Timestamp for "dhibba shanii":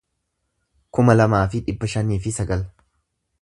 1.67-2.19